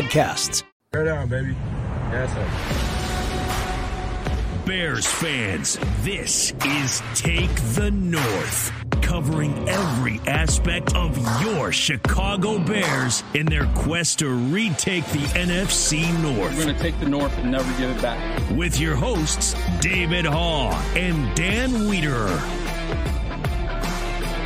[0.00, 0.62] podcasts.
[0.92, 1.54] Bear down, baby.
[2.10, 2.46] Yes, sir.
[4.66, 13.46] Bears fans, this is Take the North, covering every aspect of your Chicago Bears in
[13.46, 16.56] their quest to retake the NFC North.
[16.56, 18.50] We're going to take the North and never give it back.
[18.50, 22.38] With your hosts, David Haugh and Dan Wiederer.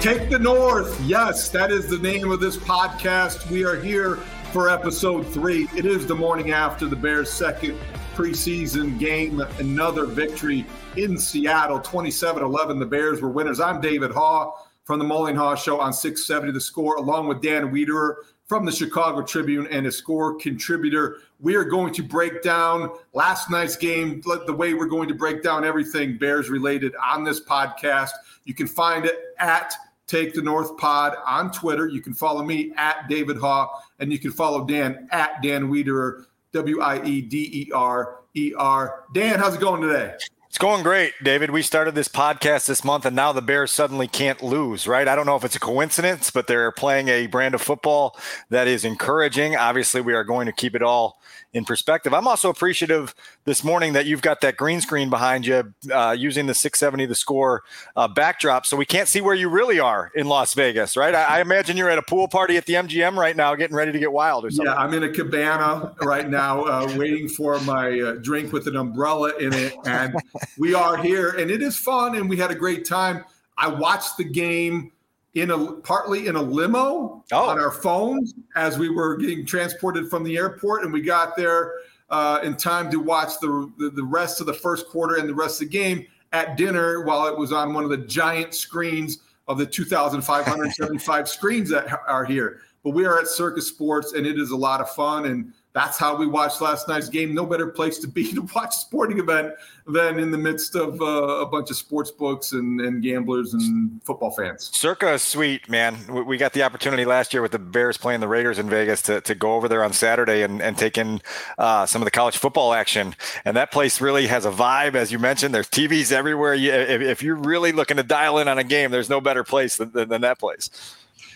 [0.01, 1.01] Take the North.
[1.03, 3.51] Yes, that is the name of this podcast.
[3.51, 4.19] We are here
[4.55, 5.67] for episode three.
[5.75, 7.77] It is the morning after the Bears' second
[8.15, 10.65] preseason game, another victory
[10.97, 12.79] in Seattle, 27 11.
[12.79, 13.59] The Bears were winners.
[13.59, 14.53] I'm David Haugh
[14.85, 18.15] from the Mulling Haugh Show on 670 The Score, along with Dan Wiederer
[18.47, 21.17] from the Chicago Tribune and a score contributor.
[21.41, 25.43] We are going to break down last night's game, the way we're going to break
[25.43, 28.11] down everything Bears related on this podcast.
[28.45, 29.75] You can find it at
[30.07, 31.89] Take the North Pod on Twitter.
[31.89, 36.27] You can follow me at David Haugh, and you can follow Dan at Dan Wiederer,
[36.53, 39.05] W I E D E R E R.
[39.13, 40.15] Dan, how's it going today?
[40.55, 41.51] It's going great, David.
[41.51, 45.09] We started this podcast this month, and now the Bears suddenly can't lose, right?
[45.09, 48.17] I don't know if it's a coincidence, but they're playing a brand of football
[48.51, 49.57] that is encouraging.
[49.57, 51.21] Obviously, we are going to keep it all
[51.55, 52.13] in perspective.
[52.13, 56.47] I'm also appreciative this morning that you've got that green screen behind you uh, using
[56.47, 57.63] the 670 the score
[57.95, 61.15] uh, backdrop so we can't see where you really are in Las Vegas, right?
[61.15, 63.93] I, I, imagine you're at a pool party at the MGM right now getting ready
[63.93, 64.67] to get wild or something.
[64.67, 68.77] Yeah, I'm in a cabana right now uh, waiting for my uh, drink with an
[68.77, 69.75] umbrella in it.
[69.87, 70.15] And
[70.59, 73.25] we are here and it is fun and we had a great time.
[73.57, 74.91] I watched the game
[75.35, 77.45] in a partly in a limo oh.
[77.45, 81.73] on our phones as we were getting transported from the airport, and we got there
[82.11, 85.35] uh, in time to watch the, the, the rest of the first quarter and the
[85.35, 89.19] rest of the game at dinner while it was on one of the giant screens
[89.49, 92.61] of the 2,575 screens that are here.
[92.83, 95.99] But we are at Circa Sports, and it is a lot of fun and that's
[95.99, 97.35] how we watched last night's game.
[97.35, 99.55] No better place to be to watch a sporting event
[99.87, 104.03] than in the midst of uh, a bunch of sports books and, and, gamblers and
[104.03, 104.71] football fans.
[104.73, 105.99] Circa sweet, man.
[106.25, 109.21] We got the opportunity last year with the Bears playing the Raiders in Vegas to,
[109.23, 111.21] to go over there on Saturday and, and take in
[111.59, 113.15] uh, some of the college football action.
[113.45, 115.55] And that place really has a vibe, as you mentioned.
[115.55, 116.55] There's TVs everywhere.
[116.55, 119.77] if, if you're really looking to dial in on a game, there's no better place
[119.77, 120.71] than, than that place.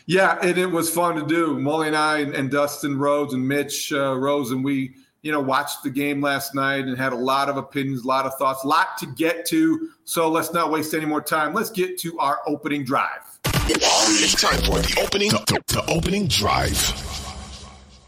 [0.09, 1.59] Yeah, and it was fun to do.
[1.61, 5.41] Molly and I and, and Dustin Rhodes and Mitch uh, Rose and we, you know,
[5.41, 8.65] watched the game last night and had a lot of opinions, a lot of thoughts,
[8.65, 9.91] a lot to get to.
[10.05, 11.53] So let's not waste any more time.
[11.53, 13.39] Let's get to our opening drive.
[13.45, 16.91] It's time for the opening, the, the opening drive.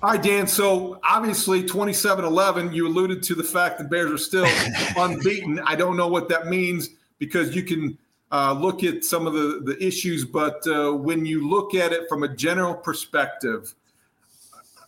[0.03, 0.47] All right, Dan.
[0.47, 4.49] So obviously 27 11, you alluded to the fact the Bears are still
[4.97, 5.61] unbeaten.
[5.67, 7.99] I don't know what that means because you can
[8.33, 12.09] uh, look at some of the, the issues, but uh, when you look at it
[12.09, 13.75] from a general perspective,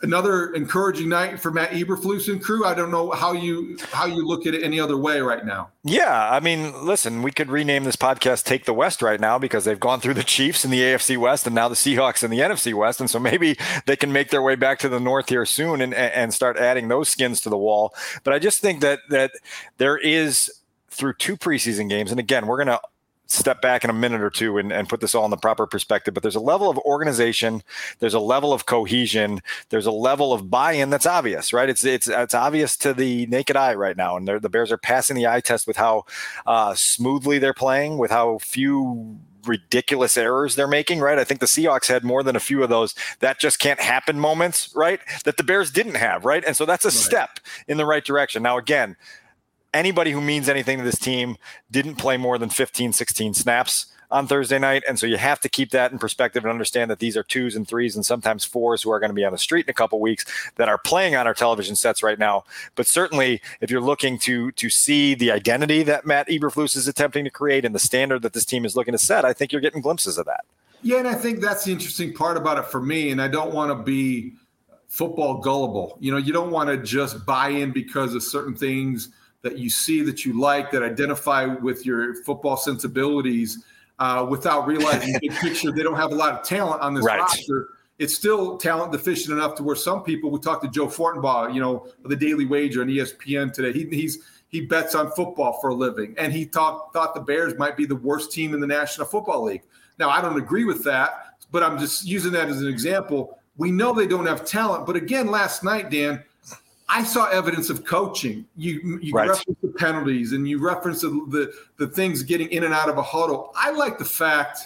[0.03, 2.65] another encouraging night for Matt Eberflus and crew.
[2.65, 5.71] I don't know how you how you look at it any other way right now.
[5.85, 9.65] Yeah, I mean, listen, we could rename this podcast "Take the West" right now because
[9.65, 12.41] they've gone through the Chiefs in the AFC West and now the Seahawks in the
[12.41, 15.47] NFC West, and so maybe they can make their way back to the North here
[15.47, 17.95] soon and and start adding those skins to the wall.
[18.25, 19.33] But I just think that that
[19.79, 20.53] there is
[20.91, 22.81] through two preseason games, and again, we're going to
[23.33, 25.67] step back in a minute or two and, and put this all in the proper
[25.67, 26.15] perspective.
[26.15, 27.63] But there's a level of organization,
[27.99, 31.69] there's a level of cohesion, there's a level of buy-in that's obvious, right?
[31.69, 35.17] It's it's it's obvious to the naked eye right now, and the Bears are passing
[35.17, 36.05] the eye test with how
[36.47, 41.19] uh, smoothly they're playing, with how few ridiculous errors they're making, right?
[41.19, 44.19] I think the Seahawks had more than a few of those that just can't happen
[44.19, 45.01] moments, right?
[45.25, 46.45] That the Bears didn't have, right?
[46.45, 46.95] And so that's a right.
[46.95, 48.43] step in the right direction.
[48.43, 48.97] Now, again,
[49.75, 51.37] anybody who means anything to this team
[51.71, 54.83] didn't play more than 15, 16 snaps on Thursday night.
[54.87, 57.57] And so you have to keep that in perspective and understand that these are twos
[57.57, 59.75] and threes and sometimes fours who are going to be on the street in a
[59.75, 60.25] couple weeks
[60.57, 62.45] that are playing on our television sets right now.
[62.75, 67.25] But certainly, if you're looking to to see the identity that Matt Eberflus is attempting
[67.25, 69.63] to create and the standard that this team is looking to set, I think you're
[69.63, 70.45] getting glimpses of that.
[70.83, 73.11] Yeah, and I think that's the interesting part about it for me.
[73.11, 74.35] And I don't want to be
[74.89, 75.97] football gullible.
[76.01, 79.09] You know, you don't want to just buy in because of certain things–
[79.43, 83.65] that you see that you like that identify with your football sensibilities
[83.99, 87.05] uh, without realizing the big picture they don't have a lot of talent on this
[87.05, 87.21] right.
[87.21, 87.69] roster
[88.03, 90.31] it's still talent deficient enough to where some people.
[90.31, 93.73] We talked to Joe Fortenbaugh, you know, the Daily Wager on ESPN today.
[93.73, 94.19] He, he's
[94.49, 97.87] he bets on football for a living, and he thought thought the Bears might be
[97.87, 99.63] the worst team in the National Football League.
[99.99, 103.39] Now, I don't agree with that, but I'm just using that as an example.
[103.57, 106.25] We know they don't have talent, but again, last night, Dan,
[106.89, 108.47] I saw evidence of coaching.
[108.57, 109.29] You you right.
[109.29, 112.99] reference the penalties and you reference the, the, the things getting in and out of
[112.99, 113.53] a huddle.
[113.57, 114.61] I like the fact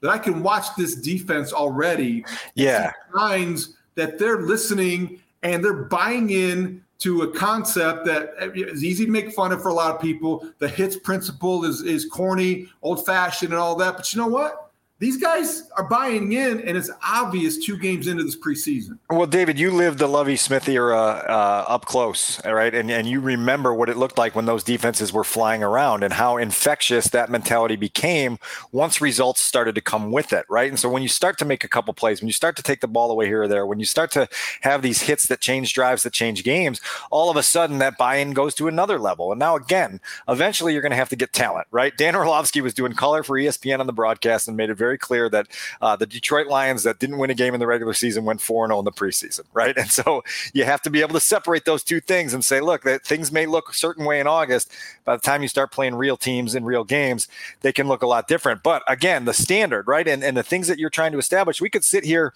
[0.00, 2.24] that I can watch this defense already.
[2.54, 8.82] Yeah, signs that they're listening and they're buying in to a concept that eh, is
[8.82, 10.48] easy to make fun of for a lot of people.
[10.58, 13.96] The hits principle is is corny, old fashioned, and all that.
[13.96, 14.65] But you know what?
[14.98, 18.98] These guys are buying in, and it's obvious two games into this preseason.
[19.10, 22.74] Well, David, you lived the Lovie Smith era uh, up close, right?
[22.74, 26.14] And and you remember what it looked like when those defenses were flying around, and
[26.14, 28.38] how infectious that mentality became
[28.72, 30.70] once results started to come with it, right?
[30.70, 32.80] And so when you start to make a couple plays, when you start to take
[32.80, 34.26] the ball away here or there, when you start to
[34.62, 38.32] have these hits that change drives, that change games, all of a sudden that buy-in
[38.32, 39.30] goes to another level.
[39.30, 41.94] And now again, eventually you're going to have to get talent, right?
[41.94, 44.98] Dan Orlovsky was doing color for ESPN on the broadcast and made it very very
[44.98, 45.48] clear that
[45.80, 48.68] uh, the Detroit Lions that didn't win a game in the regular season went 4
[48.68, 49.76] 0 in the preseason, right?
[49.76, 50.22] And so
[50.54, 53.32] you have to be able to separate those two things and say, look, that things
[53.32, 54.72] may look a certain way in August.
[55.04, 57.26] By the time you start playing real teams in real games,
[57.62, 58.62] they can look a lot different.
[58.62, 60.06] But again, the standard, right?
[60.06, 62.32] And, and the things that you're trying to establish, we could sit here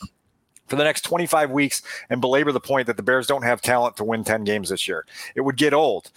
[0.66, 3.96] for the next 25 weeks and belabor the point that the Bears don't have talent
[3.96, 5.04] to win 10 games this year.
[5.34, 6.10] It would get old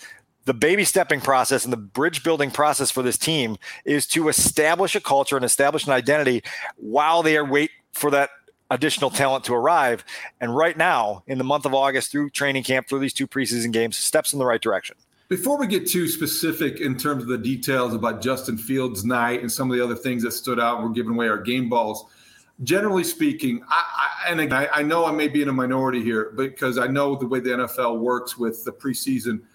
[0.45, 4.95] the baby stepping process and the bridge building process for this team is to establish
[4.95, 6.43] a culture and establish an identity
[6.75, 8.29] while they wait for that
[8.69, 10.03] additional talent to arrive.
[10.41, 13.71] And right now, in the month of August, through training camp, through these two preseason
[13.71, 14.97] games, steps in the right direction.
[15.29, 19.51] Before we get too specific in terms of the details about Justin Fields' night and
[19.51, 22.05] some of the other things that stood out, we're giving away our game balls.
[22.63, 23.83] Generally speaking, I,
[24.27, 27.15] I, and I, I know I may be in a minority here because I know
[27.15, 29.41] the way the NFL works with the preseason–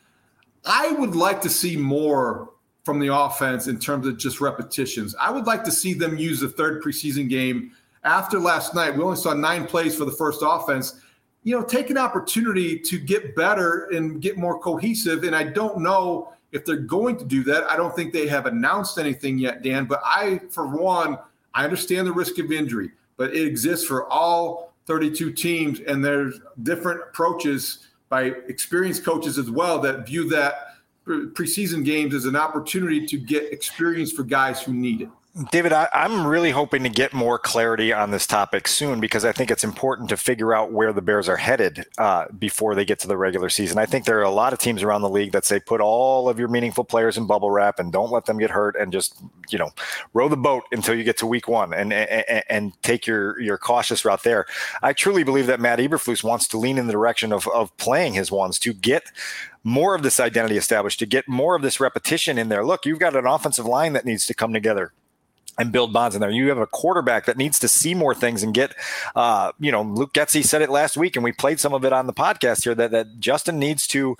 [0.68, 2.50] I would like to see more
[2.84, 5.16] from the offense in terms of just repetitions.
[5.18, 7.72] I would like to see them use the third preseason game
[8.04, 8.94] after last night.
[8.94, 11.00] We only saw nine plays for the first offense.
[11.42, 15.24] You know, take an opportunity to get better and get more cohesive.
[15.24, 17.64] And I don't know if they're going to do that.
[17.64, 19.86] I don't think they have announced anything yet, Dan.
[19.86, 21.18] But I, for one,
[21.54, 26.40] I understand the risk of injury, but it exists for all 32 teams, and there's
[26.62, 30.74] different approaches by experienced coaches as well that view that
[31.06, 35.08] preseason games as an opportunity to get experience for guys who need it.
[35.52, 39.30] David, I, am really hoping to get more clarity on this topic soon because I
[39.30, 42.98] think it's important to figure out where the Bears are headed uh, before they get
[43.00, 43.78] to the regular season.
[43.78, 46.28] I think there are a lot of teams around the league that say put all
[46.28, 49.22] of your meaningful players in bubble wrap and don't let them get hurt and just
[49.48, 49.70] you know
[50.12, 53.58] row the boat until you get to week one and and, and take your your
[53.58, 54.46] cautious route there.
[54.82, 58.14] I truly believe that Matt Eberflus wants to lean in the direction of of playing
[58.14, 59.04] his ones to get
[59.62, 62.64] more of this identity established, to get more of this repetition in there.
[62.64, 64.92] Look, you've got an offensive line that needs to come together
[65.58, 66.30] and build bonds in there.
[66.30, 68.74] You have a quarterback that needs to see more things and get,
[69.16, 71.92] uh, you know, Luke Getsy said it last week, and we played some of it
[71.92, 74.16] on the podcast here that, that Justin needs to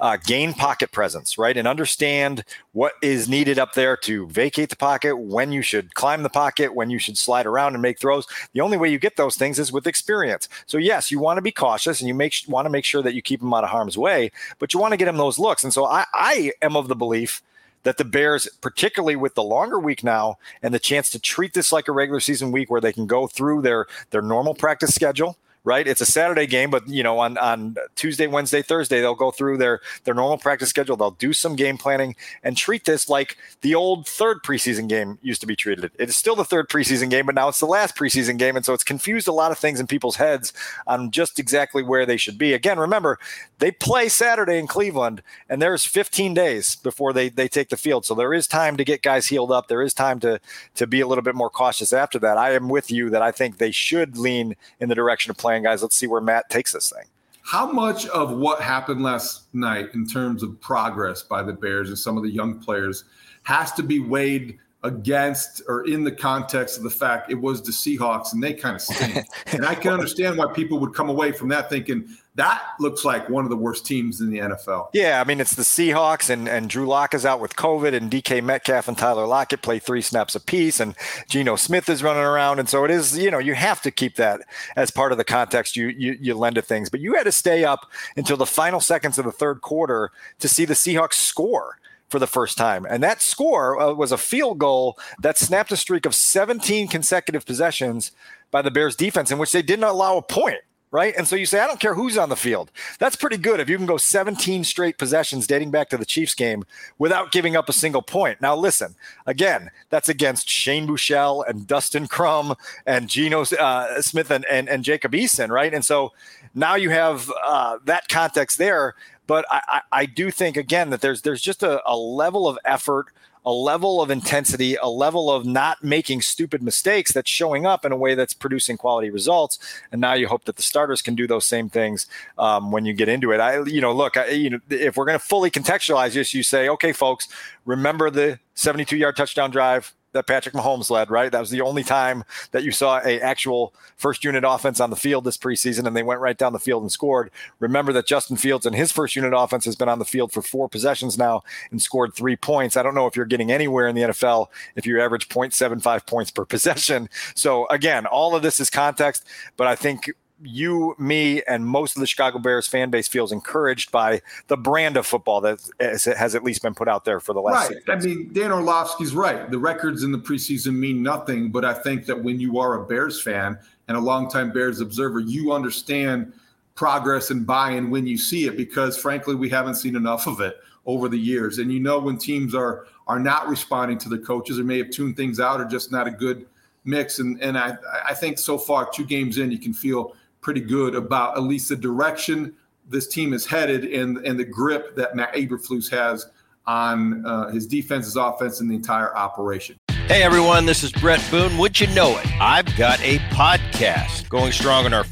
[0.00, 1.56] uh, gain pocket presence, right?
[1.56, 6.24] And understand what is needed up there to vacate the pocket, when you should climb
[6.24, 8.26] the pocket, when you should slide around and make throws.
[8.52, 10.48] The only way you get those things is with experience.
[10.66, 13.14] So, yes, you want to be cautious and you make want to make sure that
[13.14, 15.62] you keep them out of harm's way, but you want to get them those looks.
[15.62, 17.42] And so I, I am of the belief
[17.82, 21.72] that the Bears, particularly with the longer week now and the chance to treat this
[21.72, 25.36] like a regular season week where they can go through their their normal practice schedule
[25.64, 25.86] right?
[25.86, 29.58] It's a Saturday game, but you know, on on Tuesday, Wednesday, Thursday, they'll go through
[29.58, 30.96] their their normal practice schedule.
[30.96, 35.40] They'll do some game planning and treat this like the old third preseason game used
[35.42, 35.90] to be treated.
[35.98, 38.64] It is still the third preseason game, but now it's the last preseason game, and
[38.64, 40.52] so it's confused a lot of things in people's heads
[40.86, 42.54] on just exactly where they should be.
[42.54, 43.18] Again, remember
[43.58, 48.06] they play Saturday in Cleveland, and there's 15 days before they they take the field,
[48.06, 49.68] so there is time to get guys healed up.
[49.68, 50.40] There is time to
[50.76, 52.38] to be a little bit more cautious after that.
[52.38, 55.49] I am with you that I think they should lean in the direction of playing
[55.50, 55.82] playing guys.
[55.82, 57.06] Let's see where Matt takes this thing.
[57.42, 61.98] How much of what happened last night in terms of progress by the Bears and
[61.98, 63.04] some of the young players
[63.42, 67.72] has to be weighed against or in the context of the fact it was the
[67.72, 69.26] Seahawks and they kind of stink.
[69.46, 72.06] and I can understand why people would come away from that thinking
[72.40, 74.88] that looks like one of the worst teams in the NFL.
[74.94, 78.10] Yeah, I mean it's the Seahawks and and Drew Lock is out with COVID and
[78.10, 80.94] DK Metcalf and Tyler Lockett play three snaps apiece and
[81.28, 84.16] Geno Smith is running around and so it is you know you have to keep
[84.16, 84.40] that
[84.74, 87.32] as part of the context you you, you lend to things but you had to
[87.32, 91.78] stay up until the final seconds of the third quarter to see the Seahawks score
[92.08, 92.84] for the first time.
[92.90, 97.46] And that score uh, was a field goal that snapped a streak of 17 consecutive
[97.46, 98.10] possessions
[98.50, 100.58] by the Bears defense in which they didn't allow a point
[100.90, 101.14] right?
[101.16, 102.70] And so you say, I don't care who's on the field.
[102.98, 106.34] That's pretty good if you can go 17 straight possessions dating back to the Chiefs
[106.34, 106.64] game
[106.98, 108.40] without giving up a single point.
[108.40, 112.54] Now, listen, again, that's against Shane Buechele and Dustin Crum
[112.86, 115.72] and Geno uh, Smith and, and, and, Jacob Eason, right?
[115.72, 116.12] And so
[116.54, 118.94] now you have uh, that context there.
[119.26, 122.58] But I, I, I, do think, again, that there's there's just a, a level of
[122.64, 123.06] effort–
[123.44, 127.92] a level of intensity, a level of not making stupid mistakes that's showing up in
[127.92, 129.58] a way that's producing quality results.
[129.90, 132.06] And now you hope that the starters can do those same things
[132.38, 133.40] um, when you get into it.
[133.40, 136.42] I, you know, look, I, you know, if we're going to fully contextualize this, you
[136.42, 137.28] say, okay, folks,
[137.64, 141.30] remember the 72 yard touchdown drive that Patrick Mahomes led, right?
[141.30, 144.96] That was the only time that you saw a actual first unit offense on the
[144.96, 147.30] field this preseason, and they went right down the field and scored.
[147.58, 150.42] Remember that Justin Fields and his first unit offense has been on the field for
[150.42, 152.76] four possessions now and scored three points.
[152.76, 156.30] I don't know if you're getting anywhere in the NFL if you average 0.75 points
[156.30, 157.08] per possession.
[157.34, 159.24] So again, all of this is context,
[159.56, 160.10] but I think
[160.42, 164.96] you, me, and most of the Chicago Bears fan base feels encouraged by the brand
[164.96, 167.70] of football that has at least been put out there for the last.
[167.70, 167.82] Right.
[167.88, 169.50] I mean, Dan Orlovsky's right.
[169.50, 172.86] The records in the preseason mean nothing, but I think that when you are a
[172.86, 176.32] Bears fan and a longtime Bears observer, you understand
[176.74, 180.56] progress and buy-in when you see it because, frankly, we haven't seen enough of it
[180.86, 181.58] over the years.
[181.58, 184.90] And you know when teams are are not responding to the coaches or may have
[184.90, 186.46] tuned things out or just not a good
[186.84, 187.18] mix.
[187.18, 190.94] And and I I think so far, two games in, you can feel pretty good
[190.94, 192.54] about at least the direction
[192.88, 196.26] this team is headed and and the grip that Matt Eberflus has
[196.66, 199.76] on uh, his defense, offense, and the entire operation.
[200.06, 201.56] Hey everyone, this is Bret Boone.
[201.58, 202.26] Would you know it?
[202.40, 205.04] I've got a podcast going strong in our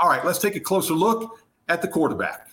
[0.00, 2.48] All right, let's take a closer look at the quarterback.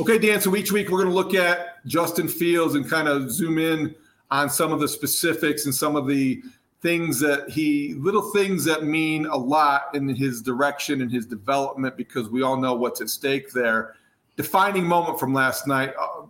[0.00, 3.30] Okay, Dan, so each week we're going to look at Justin Fields and kind of
[3.30, 3.94] zoom in
[4.30, 6.42] on some of the specifics and some of the
[6.82, 11.96] things that he, little things that mean a lot in his direction and his development
[11.96, 13.96] because we all know what's at stake there.
[14.36, 15.94] Defining moment from last night.
[15.98, 16.26] Uh,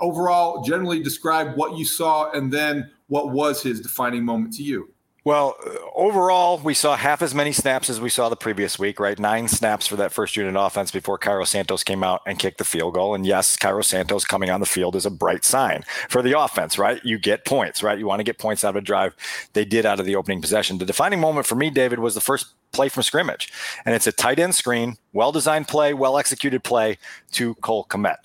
[0.00, 4.91] overall, generally describe what you saw and then what was his defining moment to you.
[5.24, 8.98] Well, uh, overall, we saw half as many snaps as we saw the previous week,
[8.98, 9.16] right?
[9.16, 12.64] Nine snaps for that first unit offense before Cairo Santos came out and kicked the
[12.64, 13.14] field goal.
[13.14, 16.76] And yes, Cairo Santos coming on the field is a bright sign for the offense,
[16.76, 17.00] right?
[17.04, 17.98] You get points, right?
[17.98, 19.14] You want to get points out of a drive.
[19.52, 20.78] They did out of the opening possession.
[20.78, 23.52] The defining moment for me, David, was the first play from scrimmage.
[23.84, 26.98] And it's a tight end screen, well designed play, well executed play
[27.32, 28.16] to Cole Kmet.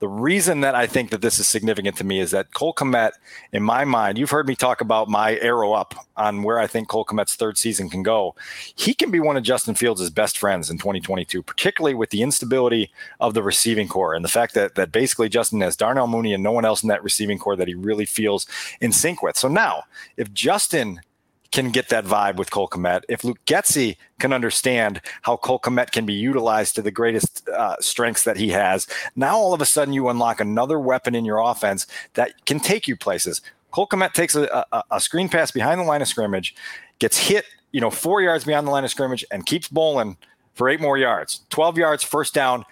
[0.00, 3.12] The reason that I think that this is significant to me is that Cole Kmet,
[3.52, 6.88] in my mind, you've heard me talk about my arrow up on where I think
[6.88, 8.34] Cole Kmet's third season can go.
[8.74, 12.90] He can be one of Justin Fields' best friends in 2022, particularly with the instability
[13.20, 16.42] of the receiving corps and the fact that that basically Justin has Darnell Mooney and
[16.42, 18.46] no one else in that receiving corps that he really feels
[18.80, 19.36] in sync with.
[19.36, 19.84] So now,
[20.16, 21.02] if Justin
[21.52, 23.02] can get that vibe with Cole Kmet.
[23.08, 27.76] If Luke Getsy can understand how Cole Kmet can be utilized to the greatest uh,
[27.80, 31.38] strengths that he has, now all of a sudden you unlock another weapon in your
[31.38, 33.40] offense that can take you places.
[33.72, 36.54] Cole Kmet takes a, a, a screen pass behind the line of scrimmage,
[36.98, 40.16] gets hit, you know, four yards beyond the line of scrimmage, and keeps bowling
[40.54, 41.42] for eight more yards.
[41.50, 42.64] 12 yards, first down,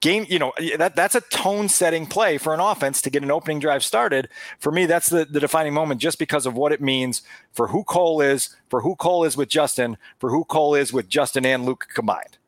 [0.00, 3.30] game you know that that's a tone setting play for an offense to get an
[3.30, 4.28] opening drive started.
[4.58, 7.84] For me that's the, the defining moment just because of what it means for who
[7.84, 11.64] cole is for who cole is with justin for who cole is with justin and
[11.64, 12.38] luke combined.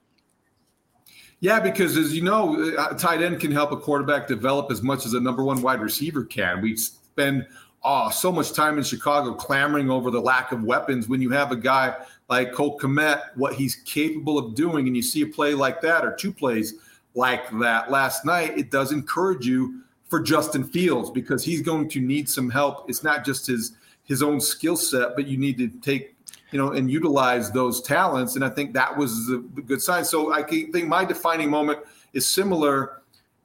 [1.41, 5.05] Yeah because as you know a tight end can help a quarterback develop as much
[5.05, 6.63] as a number one wide receiver can.
[6.63, 7.47] We spend
[7.85, 11.53] oh, so much time in chicago clamoring over the lack of weapons when you have
[11.53, 11.97] a guy
[12.31, 16.03] like cole Kmet, what he's capable of doing and you see a play like that
[16.03, 16.75] or two plays
[17.15, 22.01] like that last night, it does encourage you for Justin Fields because he's going to
[22.01, 22.89] need some help.
[22.89, 23.73] It's not just his
[24.05, 26.13] his own skill set, but you need to take
[26.53, 28.37] you know, and utilize those talents.
[28.37, 30.05] And I think that was a good sign.
[30.05, 31.81] So I think my defining moment
[32.13, 33.01] is similar,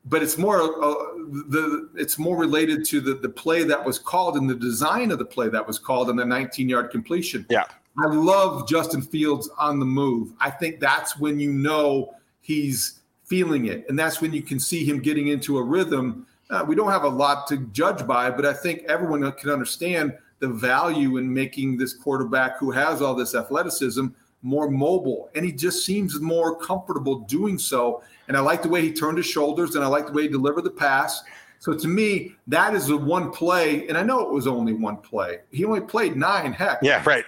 [0.06, 0.94] but it's more uh,
[1.48, 5.20] the it's more related to the the play that was called and the design of
[5.20, 7.46] the play that was called and the 19 yard completion.
[7.50, 7.64] Yeah.
[8.00, 10.34] I love Justin Fields on the move.
[10.40, 12.97] I think that's when you know he's
[13.28, 13.86] feeling it.
[13.90, 16.26] And that's when you can see him getting into a rhythm.
[16.50, 20.18] Uh, we don't have a lot to judge by, but I think everyone can understand
[20.40, 24.08] the value in making this quarterback who has all this athleticism
[24.44, 25.30] more mobile.
[25.36, 28.02] And he just seems more comfortable doing so.
[28.28, 30.28] And I like the way he turned his shoulders and I like the way he
[30.30, 31.24] delivered the pass.
[31.60, 34.98] So to me, that is the one play, and I know it was only one
[34.98, 35.40] play.
[35.52, 36.54] He only played nine.
[36.54, 37.28] Heck, yeah, right.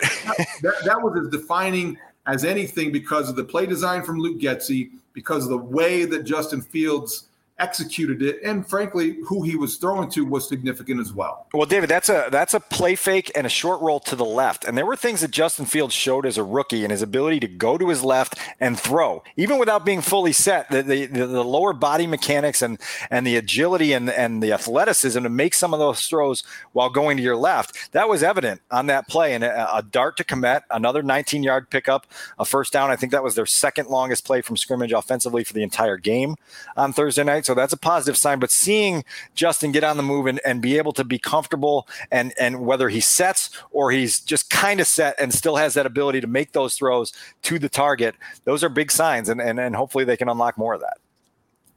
[0.62, 4.92] that, that, was as defining as anything because of the play design from Luke Getsy,
[5.14, 7.29] because the way that Justin Fields
[7.60, 11.48] executed it, and frankly, who he was throwing to was significant as well.
[11.54, 14.66] Well, David, that's a that's a play fake and a short roll to the left,
[14.66, 17.48] and there were things that Justin Fields showed as a rookie and his ability to
[17.48, 20.70] go to his left and throw, even without being fully set.
[20.70, 25.30] The the, the lower body mechanics and and the agility and and the athleticism to
[25.30, 29.08] make some of those throws while going to your left that was evident on that
[29.08, 29.34] play.
[29.34, 32.92] And a, a dart to Kmet, another 19 yard pickup, a first down.
[32.92, 36.36] I think that was their second longest play from scrimmage offensively for the entire game
[36.78, 37.46] on Thursday night.
[37.50, 38.38] So that's a positive sign.
[38.38, 39.04] But seeing
[39.34, 42.90] Justin get on the move and, and be able to be comfortable and and whether
[42.90, 46.52] he sets or he's just kind of set and still has that ability to make
[46.52, 48.14] those throws to the target,
[48.44, 49.30] those are big signs.
[49.30, 50.98] And and, and hopefully they can unlock more of that.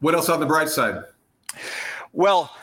[0.00, 1.04] What else on the bright side?
[2.12, 2.54] Well,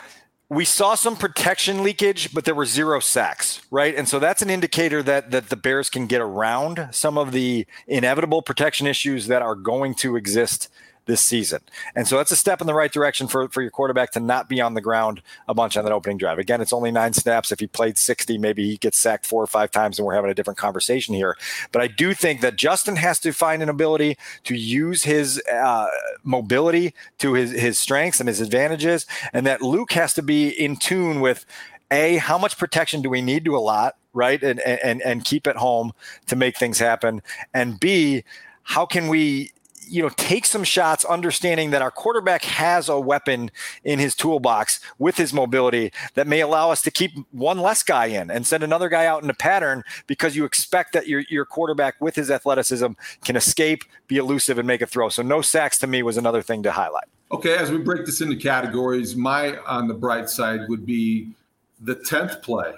[0.48, 3.96] we saw some protection leakage, but there were zero sacks, right?
[3.96, 7.66] And so that's an indicator that that the Bears can get around some of the
[7.88, 10.68] inevitable protection issues that are going to exist
[11.10, 11.60] this season.
[11.96, 14.48] And so that's a step in the right direction for, for your quarterback to not
[14.48, 16.38] be on the ground a bunch on that opening drive.
[16.38, 17.50] Again, it's only nine snaps.
[17.50, 20.30] If he played 60, maybe he gets sacked four or five times and we're having
[20.30, 21.36] a different conversation here.
[21.72, 25.88] But I do think that Justin has to find an ability to use his uh,
[26.22, 30.76] mobility to his, his strengths and his advantages, and that Luke has to be in
[30.76, 31.44] tune with
[31.90, 35.56] a how much protection do we need to allot right and and and keep it
[35.56, 35.92] home
[36.26, 37.20] to make things happen
[37.52, 38.22] and b
[38.62, 39.50] how can we
[39.90, 43.50] you know, take some shots, understanding that our quarterback has a weapon
[43.84, 48.06] in his toolbox with his mobility that may allow us to keep one less guy
[48.06, 51.44] in and send another guy out in a pattern because you expect that your your
[51.44, 52.92] quarterback with his athleticism
[53.24, 55.08] can escape, be elusive, and make a throw.
[55.08, 57.08] So no sacks to me was another thing to highlight.
[57.32, 61.32] Okay, as we break this into categories, my on the bright side would be
[61.80, 62.72] the tenth play,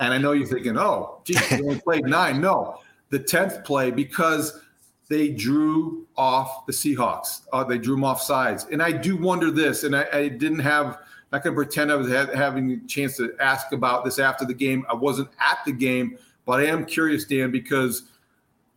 [0.00, 2.40] and I know you're thinking, oh, geez, he only played nine.
[2.40, 4.60] No, the tenth play because
[5.08, 7.42] they drew off the Seahawks.
[7.52, 8.66] Uh, they drew them off sides.
[8.70, 10.98] And I do wonder this, and I, I didn't have,
[11.32, 14.44] not going to pretend I was ha- having a chance to ask about this after
[14.44, 14.84] the game.
[14.88, 18.04] I wasn't at the game, but I am curious, Dan, because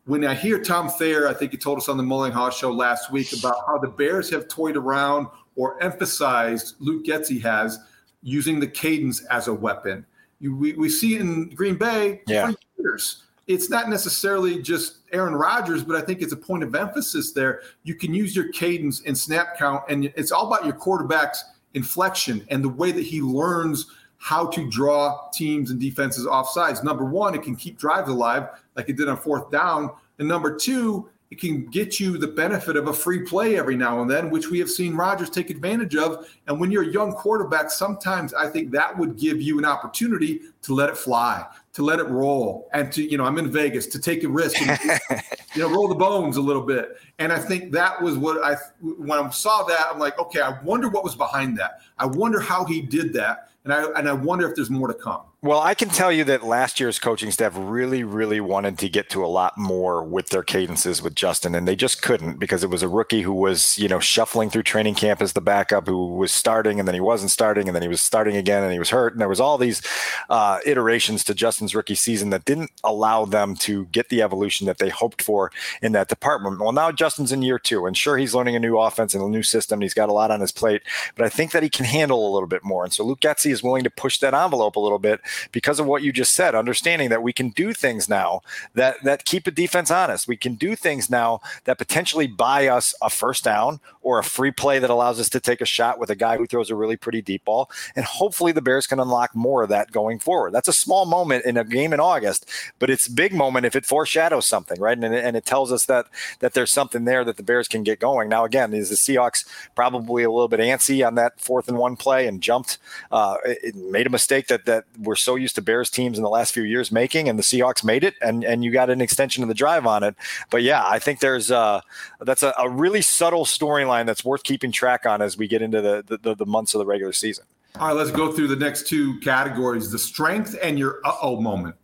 [0.06, 2.72] when I hear Tom Thayer, I think he told us on the Mulling Haugh show
[2.72, 7.78] last week about how the Bears have toyed around or emphasized, Luke Getsy has,
[8.24, 10.06] using the cadence as a weapon.
[10.40, 12.52] You, we, we see it in Green Bay yeah.
[12.52, 16.76] for years it's not necessarily just Aaron Rodgers, but I think it's a point of
[16.76, 17.62] emphasis there.
[17.84, 22.46] You can use your cadence and snap count, and it's all about your quarterback's inflection
[22.50, 26.84] and the way that he learns how to draw teams and defenses off sides.
[26.84, 29.92] Number one, it can keep drives alive like it did on fourth down.
[30.20, 34.02] And number two, it can get you the benefit of a free play every now
[34.02, 36.28] and then, which we have seen Rodgers take advantage of.
[36.46, 40.42] And when you're a young quarterback, sometimes I think that would give you an opportunity
[40.64, 43.88] to let it fly, to let it roll, and to, you know, I'm in Vegas
[43.88, 44.80] to take a risk and,
[45.56, 46.98] you know, roll the bones a little bit.
[47.20, 50.62] And I think that was what I, when I saw that, I'm like, okay, I
[50.64, 51.80] wonder what was behind that.
[51.98, 53.50] I wonder how he did that.
[53.64, 55.22] And I, and I wonder if there's more to come.
[55.44, 59.10] Well, I can tell you that last year's coaching staff really, really wanted to get
[59.10, 62.70] to a lot more with their cadences with Justin, and they just couldn't because it
[62.70, 66.10] was a rookie who was, you know, shuffling through training camp as the backup, who
[66.14, 68.78] was starting and then he wasn't starting, and then he was starting again and he
[68.78, 69.82] was hurt, and there was all these
[70.30, 74.78] uh, iterations to Justin's rookie season that didn't allow them to get the evolution that
[74.78, 75.52] they hoped for
[75.82, 76.60] in that department.
[76.60, 79.28] Well, now Justin's in year two, and sure, he's learning a new offense and a
[79.28, 79.78] new system.
[79.78, 80.84] And he's got a lot on his plate,
[81.16, 83.50] but I think that he can handle a little bit more, and so Luke Getsy
[83.50, 85.20] is willing to push that envelope a little bit
[85.52, 88.42] because of what you just said, understanding that we can do things now
[88.74, 90.28] that that keep a defense honest.
[90.28, 94.52] We can do things now that potentially buy us a first down or a free
[94.52, 96.98] play that allows us to take a shot with a guy who throws a really
[96.98, 97.70] pretty deep ball.
[97.96, 100.54] And hopefully the Bears can unlock more of that going forward.
[100.54, 103.76] That's a small moment in a game in August, but it's a big moment if
[103.76, 104.98] it foreshadows something, right?
[104.98, 106.08] And, and it tells us that
[106.40, 108.30] that there's something there that the Bears can get going.
[108.30, 111.96] Now, again, is the Seahawks probably a little bit antsy on that fourth and one
[111.96, 112.78] play and jumped,
[113.12, 116.30] uh, it made a mistake that that we're so used to Bears teams in the
[116.30, 119.44] last few years making, and the Seahawks made it, and and you got an extension
[119.44, 120.16] of the drive on it.
[120.50, 121.82] But yeah, I think there's uh,
[122.20, 125.82] that's a, a really subtle storyline that's worth keeping track on as we get into
[125.82, 127.46] the, the the months of the regular season.
[127.80, 131.40] All right, let's go through the next two categories: the strength and your uh oh
[131.40, 131.76] moment.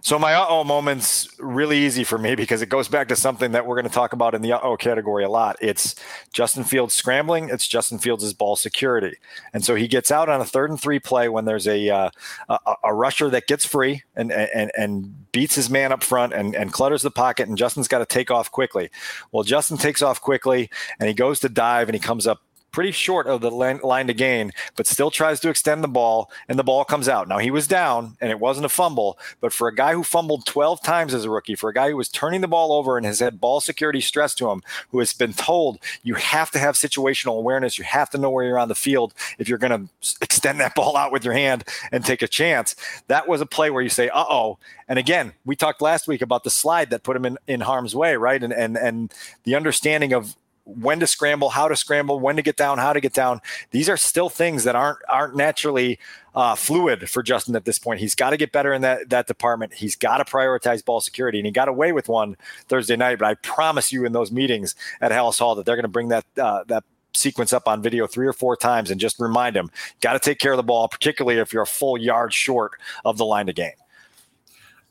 [0.00, 3.66] So my uh-oh moment's really easy for me because it goes back to something that
[3.66, 5.56] we're going to talk about in the uh-oh category a lot.
[5.60, 5.94] It's
[6.32, 7.48] Justin Fields scrambling.
[7.48, 9.16] It's Justin Fields' ball security.
[9.52, 12.10] And so he gets out on a third and three play when there's a uh,
[12.48, 16.54] a, a, rusher that gets free and, and and beats his man up front and,
[16.54, 18.90] and clutters the pocket and Justin's got to take off quickly.
[19.32, 20.70] Well, Justin takes off quickly
[21.00, 22.42] and he goes to dive and he comes up
[22.72, 26.58] pretty short of the line to gain, but still tries to extend the ball, and
[26.58, 27.28] the ball comes out.
[27.28, 30.46] Now, he was down, and it wasn't a fumble, but for a guy who fumbled
[30.46, 33.06] 12 times as a rookie, for a guy who was turning the ball over and
[33.06, 36.74] has had ball security stress to him, who has been told you have to have
[36.74, 40.14] situational awareness, you have to know where you're on the field if you're going to
[40.22, 42.74] extend that ball out with your hand and take a chance.
[43.08, 44.58] That was a play where you say, uh oh.
[44.88, 47.94] And again, we talked last week about the slide that put him in, in harm's
[47.94, 48.42] way, right?
[48.42, 49.12] And, and, and
[49.44, 53.00] the understanding of when to scramble, how to scramble, when to get down, how to
[53.00, 53.40] get down.
[53.70, 55.98] These are still things that aren't aren't naturally
[56.34, 58.00] uh, fluid for Justin at this point.
[58.00, 59.74] He's got to get better in that that department.
[59.74, 62.36] He's got to prioritize ball security, and he got away with one
[62.68, 63.18] Thursday night.
[63.18, 66.08] But I promise you, in those meetings at Halas Hall, that they're going to bring
[66.08, 69.70] that uh, that sequence up on video three or four times and just remind him,
[70.00, 72.72] got to take care of the ball, particularly if you're a full yard short
[73.04, 73.72] of the line to gain.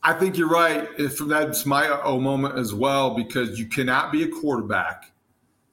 [0.04, 0.90] I think you're right.
[0.98, 5.11] If that's my oh moment as well, because you cannot be a quarterback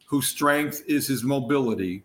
[0.08, 2.02] whose strength is his mobility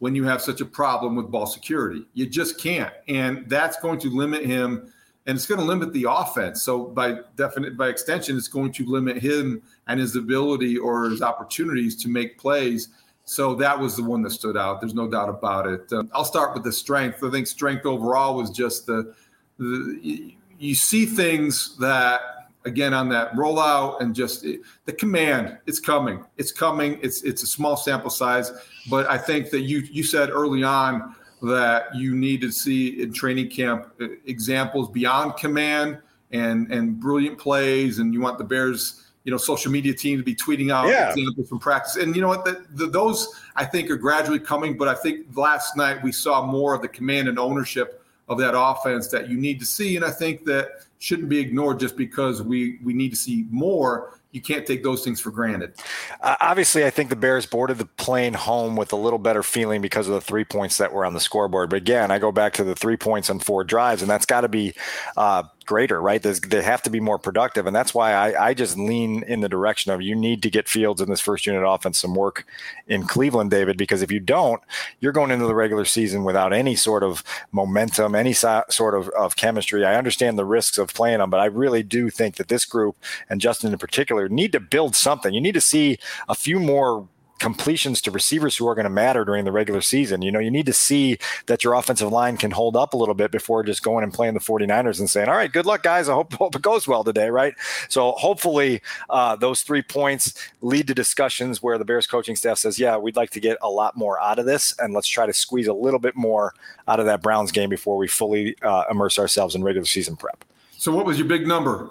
[0.00, 2.04] when you have such a problem with ball security.
[2.12, 2.92] You just can't.
[3.06, 4.92] And that's going to limit him
[5.26, 6.62] and it's going to limit the offense.
[6.62, 11.22] So by definite by extension, it's going to limit him and his ability or his
[11.22, 12.88] opportunities to make plays.
[13.24, 14.80] So that was the one that stood out.
[14.80, 15.90] There's no doubt about it.
[15.92, 17.22] Um, I'll start with the strength.
[17.24, 19.14] I think strength overall was just the,
[19.58, 25.80] the you see things that again on that rollout and just it, the command it's
[25.80, 26.24] coming.
[26.36, 26.98] It's coming.
[27.02, 28.52] It's it's a small sample size
[28.88, 33.12] but i think that you you said early on that you need to see in
[33.12, 35.98] training camp uh, examples beyond command
[36.32, 40.24] and and brilliant plays and you want the bears you know social media team to
[40.24, 41.10] be tweeting out yeah.
[41.10, 41.96] examples from practice.
[41.96, 42.44] And you know what?
[42.44, 46.44] The, the, those i think are gradually coming but i think last night we saw
[46.44, 49.96] more of the command and ownership of that offense that you need to see.
[49.96, 54.18] And i think that shouldn't be ignored just because we we need to see more
[54.34, 55.74] you can't take those things for granted.
[56.20, 59.80] Uh, obviously, I think the Bears boarded the plane home with a little better feeling
[59.80, 61.70] because of the three points that were on the scoreboard.
[61.70, 64.40] But again, I go back to the three points on four drives, and that's got
[64.40, 64.74] to be
[65.16, 66.22] uh, greater, right?
[66.22, 67.66] There's, they have to be more productive.
[67.66, 70.68] And that's why I, I, just lean in the direction of you need to get
[70.68, 72.46] Fields in this first unit offense some work
[72.86, 74.62] in Cleveland, David, because if you don't,
[75.00, 79.08] you're going into the regular season without any sort of momentum, any so, sort of,
[79.10, 79.84] of chemistry.
[79.84, 82.96] I understand the risks of playing them, but I really do think that this group
[83.28, 85.34] and Justin in particular need to build something.
[85.34, 87.08] You need to see a few more
[87.44, 90.22] completions to receivers who are going to matter during the regular season.
[90.22, 93.14] You know, you need to see that your offensive line can hold up a little
[93.14, 96.08] bit before just going and playing the 49ers and saying, all right, good luck, guys.
[96.08, 97.54] I hope, hope it goes well today, right?
[97.88, 102.78] So hopefully uh, those three points lead to discussions where the Bears coaching staff says,
[102.78, 105.32] yeah, we'd like to get a lot more out of this and let's try to
[105.32, 106.54] squeeze a little bit more
[106.88, 110.44] out of that Browns game before we fully uh, immerse ourselves in regular season prep.
[110.76, 111.90] So what was your big number?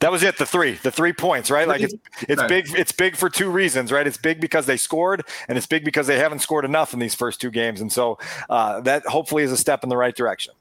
[0.00, 0.38] That was it.
[0.38, 1.66] The three, the three points, right?
[1.66, 1.94] Like it's
[2.28, 2.66] it's big.
[2.74, 4.06] It's big for two reasons, right?
[4.06, 7.14] It's big because they scored, and it's big because they haven't scored enough in these
[7.14, 8.18] first two games, and so
[8.50, 10.54] uh, that hopefully is a step in the right direction.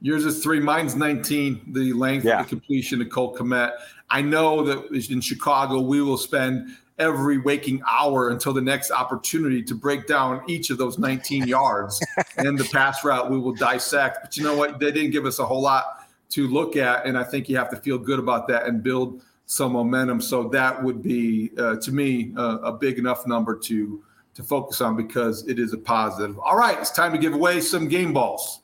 [0.00, 0.60] Yours is three.
[0.60, 1.60] Mine's nineteen.
[1.68, 2.40] The length yeah.
[2.40, 3.72] of the completion of Cole Kmet.
[4.10, 9.62] I know that in Chicago we will spend every waking hour until the next opportunity
[9.62, 12.00] to break down each of those 19 yards
[12.36, 14.18] and the pass route we will dissect.
[14.22, 14.78] But you know what?
[14.78, 16.03] They didn't give us a whole lot
[16.34, 17.06] to look at.
[17.06, 20.20] And I think you have to feel good about that and build some momentum.
[20.20, 24.02] So that would be, uh, to me, uh, a big enough number to
[24.34, 26.36] to focus on because it is a positive.
[26.40, 28.60] All right, it's time to give away some game balls.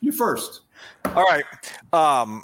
[0.00, 0.62] You first.
[1.04, 1.44] All right.
[1.92, 2.42] Um,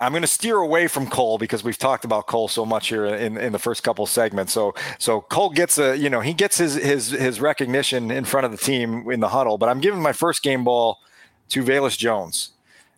[0.00, 3.04] I'm going to steer away from Cole because we've talked about Cole so much here
[3.06, 4.52] in, in the first couple segments.
[4.52, 8.44] So so Cole gets a you know he gets his his his recognition in front
[8.44, 9.56] of the team in the huddle.
[9.56, 10.98] But I'm giving my first game ball
[11.50, 12.50] to Velus Jones.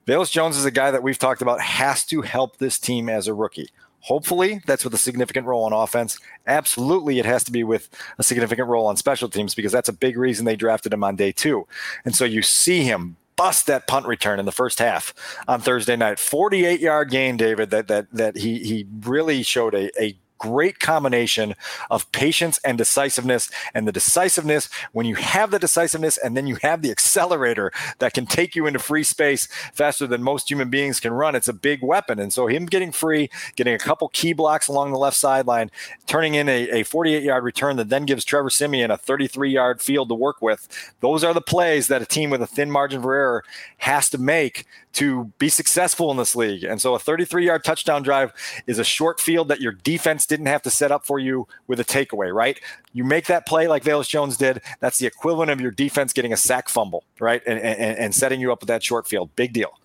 [0.06, 3.26] Velus Jones is a guy that we've talked about has to help this team as
[3.26, 3.68] a rookie.
[4.00, 6.18] Hopefully, that's with a significant role on offense.
[6.46, 9.92] Absolutely, it has to be with a significant role on special teams because that's a
[9.92, 11.66] big reason they drafted him on day two.
[12.04, 15.14] And so you see him bust that punt return in the first half
[15.46, 16.18] on Thursday night.
[16.18, 21.55] 48 yard gain, David, that that that he he really showed a, a great combination
[21.90, 23.51] of patience and decisiveness.
[23.75, 28.12] And the decisiveness, when you have the decisiveness and then you have the accelerator that
[28.12, 31.53] can take you into free space faster than most human beings can run, it's a
[31.53, 32.18] big weapon.
[32.18, 35.70] And so him getting free, getting a couple key blocks along the left sideline,
[36.07, 40.09] turning in a 48 yard return that then gives Trevor Siemian a 33 yard field
[40.09, 40.68] to work with.
[41.01, 43.44] Those are the plays that a team with a thin margin for error
[43.79, 46.64] has to make to be successful in this league.
[46.64, 48.32] And so a 33 yard touchdown drive
[48.66, 51.78] is a short field that your defense didn't have to set up for you with
[51.80, 52.59] a takeaway, right?
[52.94, 54.62] You make that play like Velus Jones did.
[54.80, 57.42] That's the equivalent of your defense getting a sack fumble, right?
[57.46, 59.28] And, and, and setting you up with that short field.
[59.37, 59.78] Big deal.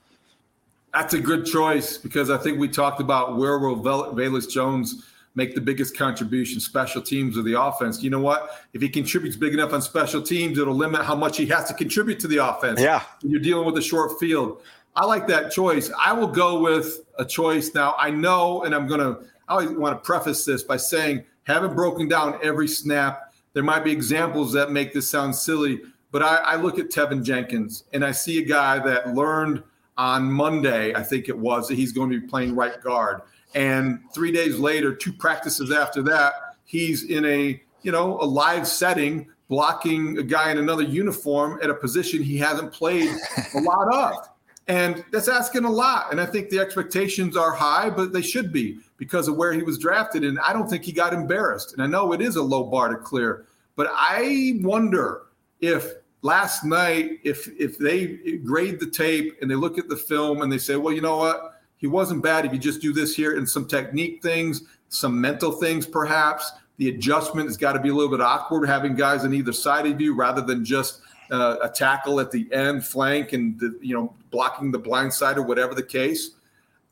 [0.94, 5.56] That's a good choice because I think we talked about where will Velus Jones make
[5.56, 8.04] the biggest contribution, special teams or the offense.
[8.04, 8.62] You know what?
[8.74, 11.74] If he contributes big enough on special teams, it'll limit how much he has to
[11.74, 12.82] contribute to the offense.
[12.82, 13.04] Yeah.
[13.22, 14.62] You're dealing with a short field.
[14.96, 15.92] I like that choice.
[15.98, 17.96] I will go with a choice now.
[17.98, 22.08] I know, and I'm to, I always want to preface this by saying, haven't broken
[22.08, 23.34] down every snap.
[23.54, 27.24] There might be examples that make this sound silly, but I, I look at Teven
[27.24, 29.64] Jenkins and I see a guy that learned
[29.98, 33.22] on Monday, I think it was, that he's going to be playing right guard.
[33.54, 36.34] And three days later, two practices after that,
[36.66, 41.70] he's in a you know a live setting blocking a guy in another uniform at
[41.70, 43.10] a position he hasn't played
[43.54, 44.30] a lot of.
[44.72, 46.14] And that's asking a lot.
[46.14, 49.64] And I think the expectations are high, but they should be because of where he
[49.64, 50.24] was drafted.
[50.24, 51.74] And I don't think he got embarrassed.
[51.74, 55.24] And I know it is a low bar to clear, but I wonder
[55.60, 60.42] if last night, if if they grade the tape and they look at the film
[60.42, 61.62] and they say, well, you know what?
[61.76, 65.52] He wasn't bad if you just do this here and some technique things, some mental
[65.52, 66.50] things, perhaps.
[66.78, 69.86] The adjustment has got to be a little bit awkward having guys on either side
[69.86, 71.02] of you rather than just
[71.32, 75.38] uh, a tackle at the end, flank, and the, you know blocking the blind side
[75.38, 76.32] or whatever the case.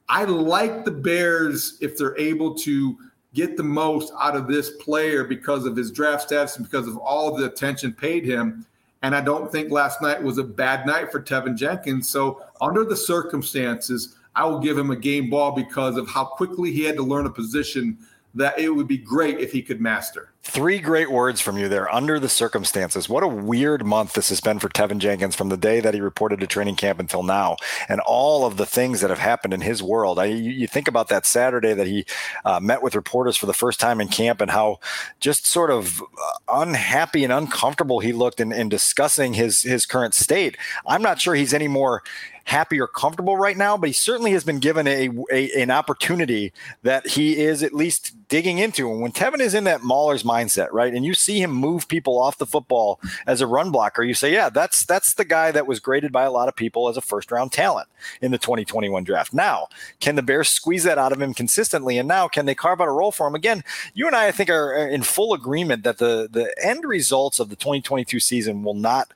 [0.08, 2.97] I like the Bears if they're able to
[3.34, 6.97] get the most out of this player because of his draft status and because of
[6.97, 8.65] all the attention paid him.
[9.04, 12.10] And I don't think last night was a bad night for Teven Jenkins.
[12.10, 16.71] So under the circumstances, I will give him a game ball because of how quickly
[16.71, 17.97] he had to learn a position
[18.35, 20.31] that it would be great if he could master.
[20.43, 21.93] Three great words from you there.
[21.93, 25.57] Under the circumstances, what a weird month this has been for Teven Jenkins from the
[25.57, 29.09] day that he reported to training camp until now, and all of the things that
[29.09, 30.17] have happened in his world.
[30.17, 32.05] I, you, you think about that Saturday that he
[32.45, 34.79] uh, met with reporters for the first time in camp, and how
[35.19, 40.13] just sort of uh, unhappy and uncomfortable he looked in, in discussing his his current
[40.13, 40.57] state.
[40.87, 42.01] I'm not sure he's any more
[42.49, 46.51] happy or comfortable right now, but he certainly has been given a, a, an opportunity
[46.81, 48.91] that he is at least digging into.
[48.91, 52.19] And when Teven is in that Mauler's mindset, right, and you see him move people
[52.19, 55.67] off the football as a run blocker, you say, yeah, that's that's the guy that
[55.67, 57.88] was graded by a lot of people as a first round talent
[58.19, 59.31] in the 2021 draft.
[59.31, 59.67] Now,
[59.99, 61.99] can the Bears squeeze that out of him consistently?
[61.99, 63.35] And now, can they carve out a role for him?
[63.35, 67.39] Again, you and I, I think, are in full agreement that the the end results
[67.39, 69.13] of the 2022 season will not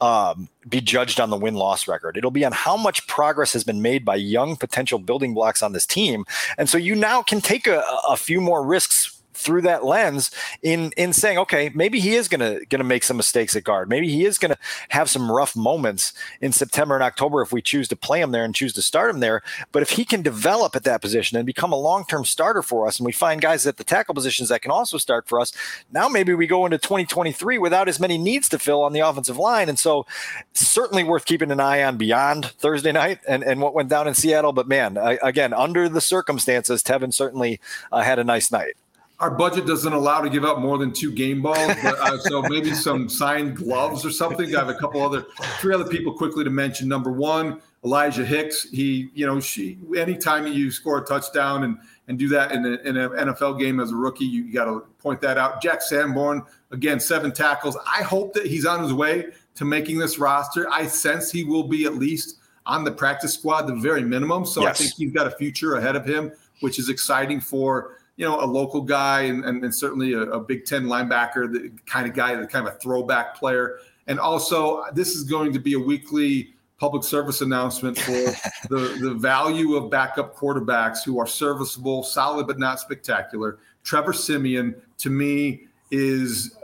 [0.00, 2.16] um, be judged on the win loss record.
[2.16, 5.72] It'll be on how much progress has been made by young potential building blocks on
[5.72, 6.24] this team.
[6.58, 10.30] And so you now can take a, a few more risks through that lens
[10.62, 13.88] in in saying okay maybe he is going to make some mistakes at guard.
[13.88, 14.56] Maybe he is to
[14.90, 18.44] have some rough moments in September and October if we choose to play him there
[18.44, 19.42] and choose to start him there.
[19.72, 22.98] But if he can develop at that position and become a long-term starter for us
[22.98, 25.52] and we find guys at the tackle positions that can also start for us
[25.92, 29.38] now maybe we go into 2023 without as many needs to fill on the offensive
[29.38, 29.68] line.
[29.68, 30.06] And so
[30.52, 34.14] certainly worth keeping an eye on beyond Thursday night and and what went down in
[34.14, 34.52] Seattle.
[34.52, 38.74] But man I, again under the circumstances Teven certainly uh, had a nice night
[39.20, 42.42] our budget doesn't allow to give up more than two game balls, but, uh, so
[42.42, 44.54] maybe some signed gloves or something.
[44.54, 45.26] I have a couple other,
[45.60, 46.88] three other people quickly to mention.
[46.88, 48.68] Number one, Elijah Hicks.
[48.70, 52.72] He, you know, she anytime you score a touchdown and and do that in, a,
[52.86, 55.62] in an NFL game as a rookie, you, you got to point that out.
[55.62, 57.78] Jack Sanborn again, seven tackles.
[57.86, 60.70] I hope that he's on his way to making this roster.
[60.70, 64.44] I sense he will be at least on the practice squad, the very minimum.
[64.44, 64.70] So yes.
[64.70, 68.40] I think he's got a future ahead of him, which is exciting for you know,
[68.40, 72.14] a local guy and, and, and certainly a, a, Big Ten linebacker, the kind of
[72.14, 73.78] guy, the kind of a throwback player.
[74.06, 78.12] And also, this is going to be a weekly public service announcement for
[78.68, 83.58] the, the value of backup quarterbacks who are serviceable, solid, but not spectacular.
[83.82, 86.56] Trevor Simeon, to me, is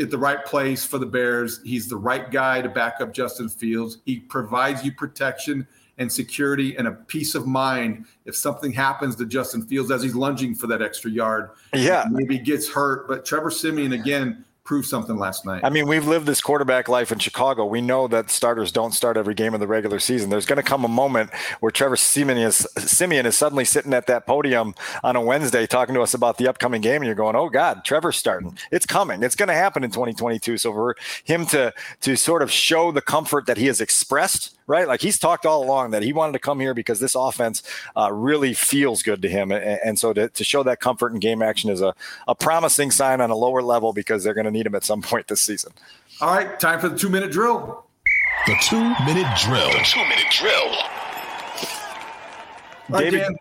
[0.00, 1.60] at the right place for the Bears.
[1.64, 3.98] He's the right guy to back up Justin Fields.
[4.04, 5.66] He provides you protection
[5.98, 10.14] and security and a peace of mind if something happens to Justin Fields as he's
[10.14, 11.50] lunging for that extra yard.
[11.74, 12.04] Yeah.
[12.10, 13.08] Maybe gets hurt.
[13.08, 15.64] But Trevor Simeon, again, proved something last night.
[15.64, 17.64] I mean, we've lived this quarterback life in Chicago.
[17.64, 20.28] We know that starters don't start every game of the regular season.
[20.28, 24.08] There's going to come a moment where Trevor Simeon is, Siemian is suddenly sitting at
[24.08, 27.36] that podium on a Wednesday talking to us about the upcoming game, and you're going,
[27.36, 28.58] "Oh God, Trevor's starting.
[28.72, 29.22] It's coming.
[29.22, 33.00] It's going to happen in 2022." So for him to to sort of show the
[33.00, 34.86] comfort that he has expressed right?
[34.86, 37.62] Like he's talked all along that he wanted to come here because this offense
[37.96, 39.50] uh, really feels good to him.
[39.52, 41.94] And, and so to, to, show that comfort in game action is a,
[42.28, 45.02] a promising sign on a lower level because they're going to need him at some
[45.06, 45.72] point this season.
[46.20, 47.84] All right, time for the two minute drill.
[48.46, 49.70] The two minute drill.
[49.70, 50.95] The two minute drill.
[52.90, 53.36] David,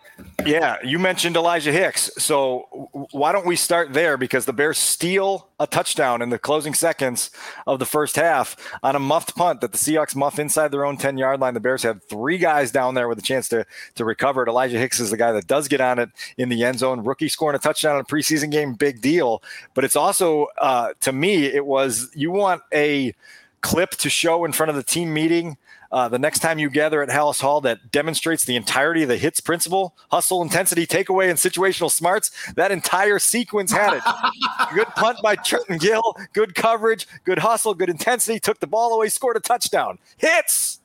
[0.46, 2.10] yeah, you mentioned Elijah Hicks.
[2.18, 4.18] So why don't we start there?
[4.18, 7.32] Because the Bears steal a touchdown in the closing seconds
[7.68, 10.98] of the first half on a muffed punt that the Seahawks muff inside their own
[10.98, 11.54] 10 yard line.
[11.54, 14.50] The Bears have three guys down there with a chance to, to recover it.
[14.50, 17.04] Elijah Hicks is the guy that does get on it in the end zone.
[17.04, 19.44] Rookie scoring a touchdown in a preseason game, big deal.
[19.74, 23.14] But it's also, uh, to me, it was you want a
[23.62, 25.58] clip to show in front of the team meeting
[25.92, 29.18] uh, the next time you gather at Halas Hall that demonstrates the entirety of the
[29.18, 32.32] hits principle, hustle, intensity, takeaway, and situational smarts.
[32.54, 34.04] That entire sequence had it.
[34.74, 39.10] good punt by Trenton Gill, good coverage, good hustle, good intensity, took the ball away,
[39.10, 40.00] scored a touchdown.
[40.18, 40.80] Hits.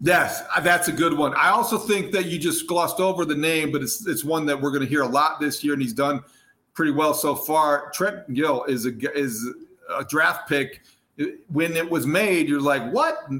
[0.00, 1.34] Yes, uh, that's a good one.
[1.34, 4.60] I also think that you just glossed over the name, but it's it's one that
[4.60, 6.22] we're going to hear a lot this year, and he's done
[6.74, 7.90] pretty well so far.
[7.94, 9.48] Trent Gill is a is
[9.96, 10.82] a draft pick.
[11.48, 13.30] When it was made, you're like, what?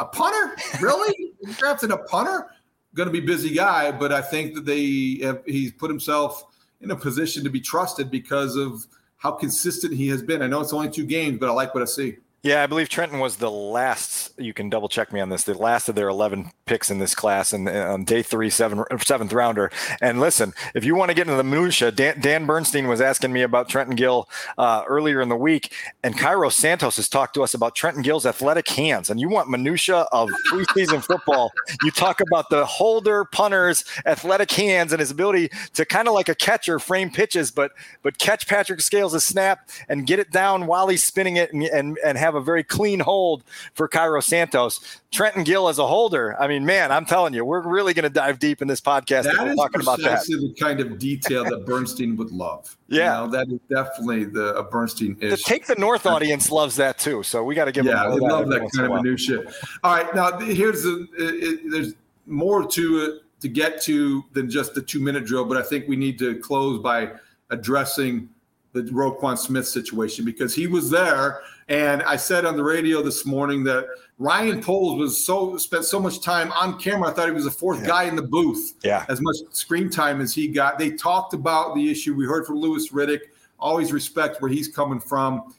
[0.00, 0.56] A punter?
[0.80, 1.32] Really?
[1.58, 2.48] drafted a punter?
[2.94, 6.44] Going to be busy guy, but I think that they have, he's put himself
[6.80, 8.86] in a position to be trusted because of
[9.18, 10.42] how consistent he has been.
[10.42, 12.16] I know it's only two games, but I like what I see.
[12.42, 14.32] Yeah, I believe Trenton was the last.
[14.38, 15.44] You can double check me on this.
[15.44, 19.34] The last of their 11 picks in this class, and on day three, seven, seventh
[19.34, 19.70] rounder.
[20.00, 23.30] And listen, if you want to get into the minutia, Dan, Dan Bernstein was asking
[23.34, 24.26] me about Trenton Gill
[24.56, 28.24] uh, earlier in the week, and Cairo Santos has talked to us about Trenton Gill's
[28.24, 29.10] athletic hands.
[29.10, 31.52] And you want minutia of preseason football?
[31.82, 36.30] You talk about the holder punter's athletic hands and his ability to kind of like
[36.30, 37.72] a catcher frame pitches, but
[38.02, 41.64] but catch Patrick Scales' a snap and get it down while he's spinning it and
[41.64, 45.00] and, and have have a very clean hold for Cairo Santos.
[45.10, 46.40] Trenton Gill as a holder.
[46.40, 49.24] I mean, man, I'm telling you, we're really going to dive deep in this podcast.
[49.24, 50.22] That is talking about that.
[50.26, 52.76] the kind of detail that Bernstein would love.
[52.88, 55.16] Yeah, you know, that is definitely the a Bernstein.
[55.18, 57.22] The Take the North audience loves that too.
[57.22, 58.12] So we got to give yeah, them.
[58.12, 59.42] Yeah, they love that kind of minutia.
[59.82, 61.06] All right, now here's the.
[61.18, 61.94] It, there's
[62.26, 65.88] more to it to get to than just the two minute drill, but I think
[65.88, 67.12] we need to close by
[67.50, 68.28] addressing
[68.72, 73.24] the Roquan Smith situation because he was there and I said on the radio this
[73.24, 73.86] morning that
[74.18, 77.08] Ryan Poles was so spent so much time on camera.
[77.08, 77.86] I thought he was the fourth yeah.
[77.86, 78.74] guy in the booth.
[78.82, 79.06] Yeah.
[79.08, 80.80] As much screen time as he got.
[80.80, 82.14] They talked about the issue.
[82.14, 83.20] We heard from Louis Riddick.
[83.60, 85.54] Always respect where he's coming from.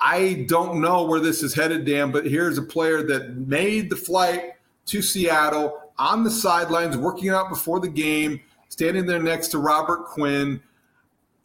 [0.00, 3.96] I don't know where this is headed, Dan, but here's a player that made the
[3.96, 4.54] flight
[4.86, 10.06] to Seattle on the sidelines, working out before the game, standing there next to Robert
[10.06, 10.60] Quinn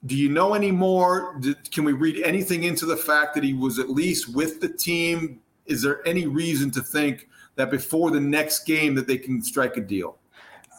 [0.05, 1.39] do you know any more?
[1.71, 5.39] Can we read anything into the fact that he was at least with the team?
[5.67, 9.77] Is there any reason to think that before the next game that they can strike
[9.77, 10.17] a deal?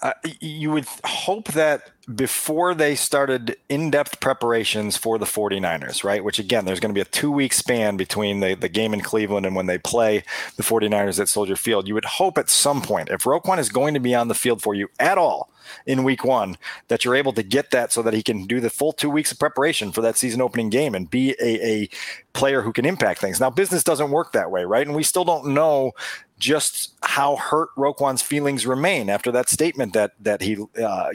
[0.03, 6.25] Uh, you would hope that before they started in-depth preparations for the 49ers, right?
[6.25, 9.47] Which again, there's going to be a two-week span between the, the game in Cleveland
[9.47, 10.25] and when they play
[10.57, 11.87] the 49ers at Soldier Field.
[11.87, 14.61] You would hope at some point, if Roquan is going to be on the field
[14.61, 15.51] for you at all
[15.87, 16.57] in week one,
[16.89, 19.31] that you're able to get that so that he can do the full two weeks
[19.31, 21.89] of preparation for that season opening game and be a, a
[22.33, 23.39] player who can impact things.
[23.39, 24.85] Now, business doesn't work that way, right?
[24.85, 25.93] And we still don't know
[26.43, 31.11] just how hurt Roquan's feelings remain after that statement that that he uh,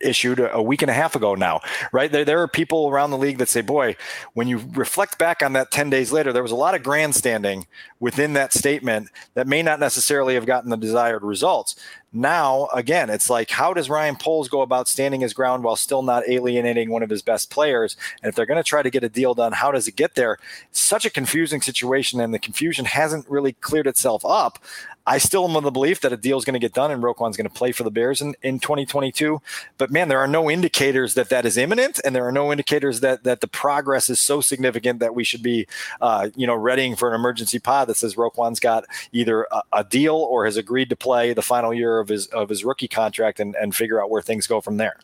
[0.00, 1.60] issued a week and a half ago now,
[1.92, 2.10] right?
[2.10, 3.96] There, there are people around the league that say, boy,
[4.34, 7.66] when you reflect back on that 10 days later, there was a lot of grandstanding
[8.00, 11.76] within that statement that may not necessarily have gotten the desired results.
[12.16, 16.02] Now, again, it's like, how does Ryan Poles go about standing his ground while still
[16.02, 17.96] not alienating one of his best players?
[18.22, 20.14] And if they're going to try to get a deal done, how does it get
[20.14, 20.38] there?
[20.70, 24.60] Such a confusing situation, and the confusion hasn't really cleared itself up.
[25.06, 27.02] I still am of the belief that a deal is going to get done and
[27.02, 29.40] Roquan's going to play for the Bears in, in 2022.
[29.76, 33.00] But man, there are no indicators that that is imminent, and there are no indicators
[33.00, 35.66] that that the progress is so significant that we should be,
[36.00, 39.84] uh, you know, readying for an emergency pod that says Roquan's got either a, a,
[39.84, 43.40] deal or has agreed to play the final year of his of his rookie contract
[43.40, 44.96] and and figure out where things go from there.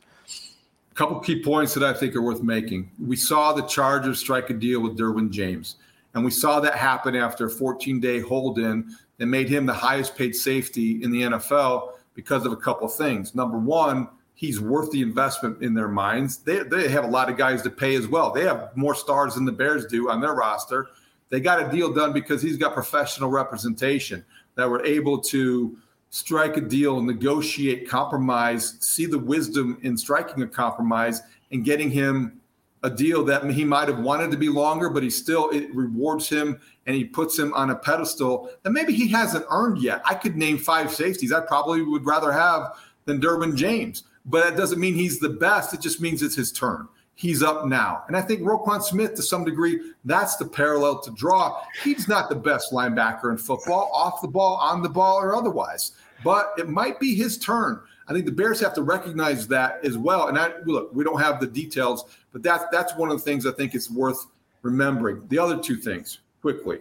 [0.90, 2.90] A couple key points that I think are worth making.
[2.98, 5.76] We saw the Chargers strike a deal with Derwin James.
[6.14, 9.72] And we saw that happen after a 14 day hold in and made him the
[9.72, 13.34] highest paid safety in the NFL because of a couple of things.
[13.34, 16.38] Number one, he's worth the investment in their minds.
[16.38, 18.32] They, they have a lot of guys to pay as well.
[18.32, 20.88] They have more stars than the Bears do on their roster.
[21.28, 24.24] They got a deal done because he's got professional representation
[24.56, 25.76] that were able to
[26.08, 32.40] strike a deal, negotiate, compromise, see the wisdom in striking a compromise and getting him
[32.82, 36.28] a deal that he might have wanted to be longer, but he still it rewards
[36.28, 36.58] him
[36.90, 40.02] and he puts him on a pedestal that maybe he hasn't earned yet.
[40.04, 42.72] I could name five safeties I probably would rather have
[43.04, 45.72] than Derwin James, but that doesn't mean he's the best.
[45.72, 46.88] It just means it's his turn.
[47.14, 48.02] He's up now.
[48.08, 51.62] And I think Roquan Smith, to some degree, that's the parallel to draw.
[51.84, 55.92] He's not the best linebacker in football, off the ball, on the ball, or otherwise,
[56.24, 57.80] but it might be his turn.
[58.08, 60.26] I think the Bears have to recognize that as well.
[60.26, 63.46] And I look, we don't have the details, but that's that's one of the things
[63.46, 64.26] I think is worth
[64.62, 65.22] remembering.
[65.28, 66.78] The other two things, quickly,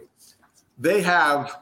[0.77, 1.59] they have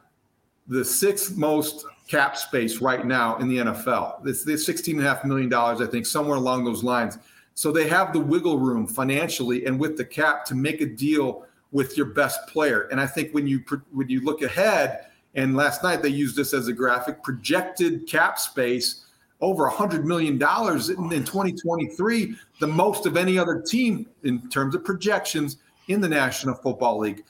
[0.68, 4.26] the sixth most cap space right now in the NFL.
[4.26, 7.18] It's, it's $16.5 million, I think, somewhere along those lines.
[7.54, 11.46] So they have the wiggle room financially and with the cap to make a deal
[11.72, 12.88] with your best player.
[12.92, 16.54] And I think when you when you look ahead, and last night they used this
[16.54, 19.06] as a graphic, projected cap space
[19.42, 25.58] over $100 million in, 2023, the most of any other team in terms of projections
[25.90, 27.24] in the National Football League.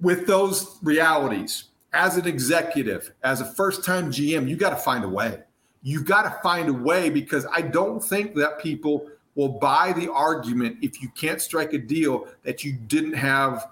[0.00, 5.04] With those realities, as an executive, as a first time GM, you got to find
[5.04, 5.40] a way.
[5.82, 10.12] You've got to find a way because I don't think that people will buy the
[10.12, 13.68] argument if you can't strike a deal that you didn't have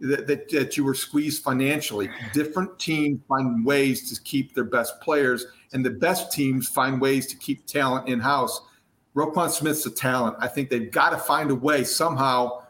[0.00, 2.10] that, that, that you were squeezed financially.
[2.32, 7.26] Different teams find ways to keep their best players, and the best teams find ways
[7.28, 8.60] to keep talent in house.
[9.14, 10.36] Roquan Smith's a talent.
[10.40, 12.61] I think they've got to find a way somehow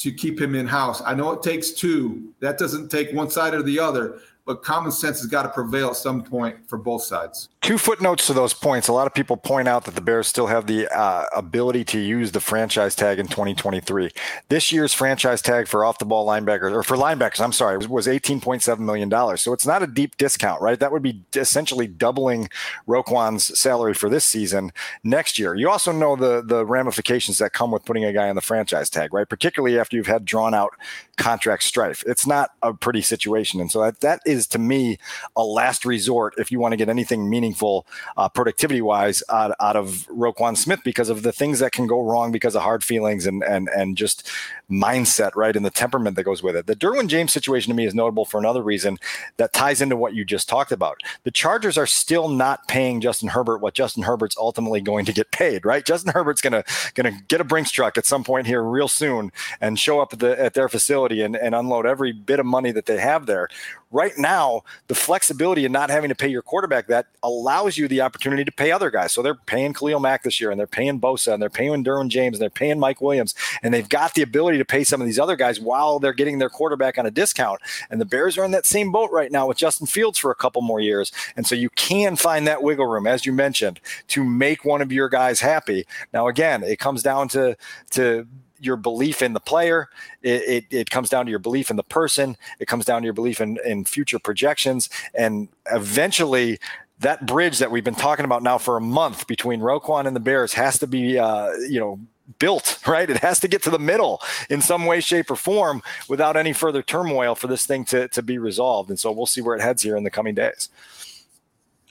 [0.00, 1.02] to keep him in house.
[1.04, 2.32] I know it takes two.
[2.40, 5.90] That doesn't take one side or the other, but common sense has got to prevail
[5.90, 7.50] at some point for both sides.
[7.62, 8.88] Two footnotes to those points.
[8.88, 11.98] A lot of people point out that the Bears still have the uh, ability to
[11.98, 14.10] use the franchise tag in 2023.
[14.48, 18.06] This year's franchise tag for off the ball linebackers, or for linebackers, I'm sorry, was
[18.06, 19.10] $18.7 million.
[19.36, 20.80] So it's not a deep discount, right?
[20.80, 22.48] That would be essentially doubling
[22.86, 24.72] Roquan's salary for this season
[25.04, 25.54] next year.
[25.54, 28.88] You also know the, the ramifications that come with putting a guy on the franchise
[28.88, 29.28] tag, right?
[29.28, 30.70] Particularly after you've had drawn out
[31.18, 32.02] contract strife.
[32.06, 33.60] It's not a pretty situation.
[33.60, 34.98] And so that, that is, to me,
[35.36, 37.86] a last resort if you want to get anything meaningful meaningful
[38.16, 42.02] uh, productivity wise out, out of Roquan Smith because of the things that can go
[42.02, 44.28] wrong because of hard feelings and and and just
[44.70, 46.66] mindset, right, and the temperament that goes with it.
[46.66, 48.98] The Derwin James situation to me is notable for another reason
[49.36, 50.98] that ties into what you just talked about.
[51.24, 55.30] The Chargers are still not paying Justin Herbert what Justin Herbert's ultimately going to get
[55.30, 55.84] paid, right?
[55.84, 56.64] Justin Herbert's gonna
[56.94, 60.18] gonna get a Brinks truck at some point here real soon and show up at,
[60.20, 63.48] the, at their facility and, and unload every bit of money that they have there
[63.90, 68.00] right now, the flexibility in not having to pay your quarterback that allows you the
[68.00, 69.12] opportunity to pay other guys.
[69.12, 72.08] So they're paying Khalil Mack this year, and they're paying Bosa, and they're paying Derwin
[72.08, 75.06] James, and they're paying Mike Williams, and they've got the ability to pay some of
[75.06, 77.60] these other guys while they're getting their quarterback on a discount.
[77.90, 80.36] And the Bears are in that same boat right now with Justin Fields for a
[80.36, 84.24] couple more years, and so you can find that wiggle room, as you mentioned, to
[84.24, 85.86] make one of your guys happy.
[86.12, 87.56] Now, again, it comes down to
[87.90, 88.26] to
[88.60, 89.88] your belief in the player.
[90.22, 92.36] It, it, it, comes down to your belief in the person.
[92.58, 94.90] It comes down to your belief in, in future projections.
[95.14, 96.58] And eventually,
[97.00, 100.20] that bridge that we've been talking about now for a month between Roquan and the
[100.20, 101.98] Bears has to be, uh, you know,
[102.38, 103.08] built, right?
[103.08, 106.52] It has to get to the middle in some way, shape, or form without any
[106.52, 108.90] further turmoil for this thing to, to be resolved.
[108.90, 110.68] And so we'll see where it heads here in the coming days.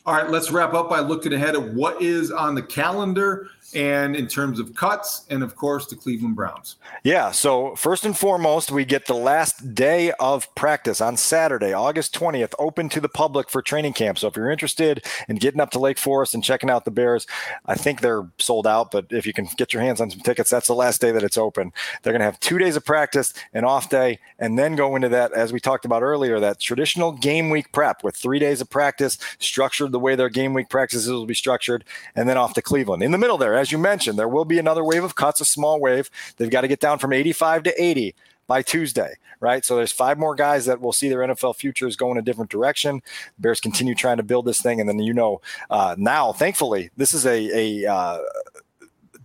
[0.05, 4.15] All right, let's wrap up by looking ahead at what is on the calendar and
[4.15, 6.77] in terms of cuts, and of course, the Cleveland Browns.
[7.03, 7.31] Yeah.
[7.31, 12.53] So, first and foremost, we get the last day of practice on Saturday, August 20th,
[12.59, 14.19] open to the public for training camp.
[14.19, 17.27] So, if you're interested in getting up to Lake Forest and checking out the Bears,
[17.65, 20.49] I think they're sold out, but if you can get your hands on some tickets,
[20.49, 21.71] that's the last day that it's open.
[22.01, 25.09] They're going to have two days of practice, an off day, and then go into
[25.09, 28.69] that, as we talked about earlier, that traditional game week prep with three days of
[28.69, 31.83] practice, structured the way their game week practices will be structured,
[32.15, 33.03] and then off to Cleveland.
[33.03, 35.45] In the middle there, as you mentioned, there will be another wave of cuts, a
[35.45, 36.09] small wave.
[36.37, 38.15] They've got to get down from 85 to 80
[38.47, 39.63] by Tuesday, right?
[39.63, 42.49] So there's five more guys that will see their NFL futures go in a different
[42.49, 43.01] direction.
[43.37, 45.39] Bears continue trying to build this thing, and then you know
[45.69, 48.19] uh, now, thankfully, this is a a uh,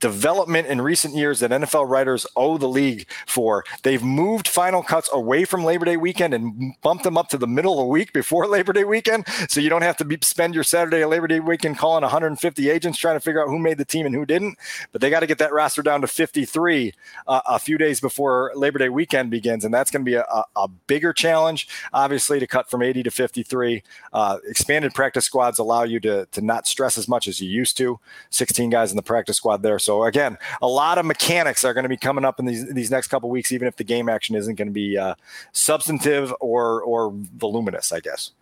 [0.05, 3.65] development in recent years that NFL writers owe the league for.
[3.85, 7.47] They've moved final cuts away from Labor Day weekend and bumped them up to the
[7.47, 10.55] middle of the week before Labor Day weekend, so you don't have to be, spend
[10.55, 13.79] your Saturday or Labor Day weekend calling 150 agents trying to figure out who made
[13.79, 14.59] the team and who didn't.
[14.93, 16.93] But they got to get that roster down to 53
[17.27, 20.27] uh, a few days before Labor Day weekend begins, and that's going to be a,
[20.55, 23.83] a, bigger challenge, obviously, to cut from 80 to 53.
[24.13, 27.79] Uh, expanded practice squads allow you to to not stress as much as you used
[27.79, 27.99] to.
[28.29, 31.84] 16 guys in the practice squad there, so again, a lot of mechanics are going
[31.84, 34.34] to be coming up in these these next couple weeks, even if the game action
[34.34, 35.14] isn't going to be uh,
[35.53, 38.32] substantive or or voluminous, I guess.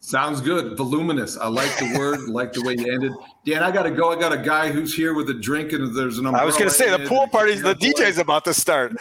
[0.00, 0.74] Sounds good.
[0.78, 1.36] Voluminous.
[1.36, 2.20] I like the word.
[2.28, 3.12] like the way you ended.
[3.44, 4.10] Dan, I got to go.
[4.10, 6.44] I got a guy who's here with a drink, and there's an umbrella.
[6.44, 8.96] I was going to say the pool party's the DJ's about to start.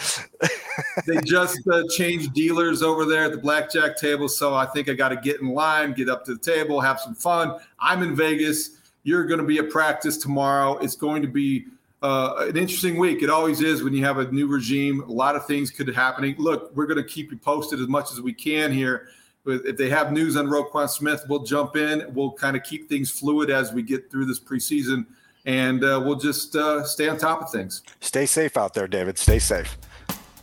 [1.06, 4.94] they just uh, changed dealers over there at the blackjack table, so I think I
[4.96, 7.58] got to get in line, get up to the table, have some fun.
[7.80, 8.77] I'm in Vegas.
[9.08, 10.78] You're going to be at practice tomorrow.
[10.80, 11.66] It's going to be
[12.02, 13.24] uh, an interesting week.
[13.24, 15.02] It always is when you have a new regime.
[15.04, 16.36] A lot of things could happening.
[16.38, 19.08] Look, we're going to keep you posted as much as we can here
[19.48, 22.04] if they have news on Roquan Smith, we'll jump in.
[22.14, 25.06] We'll kind of keep things fluid as we get through this preseason,
[25.46, 27.82] and uh, we'll just uh, stay on top of things.
[28.02, 29.18] Stay safe out there, David.
[29.18, 29.78] Stay safe.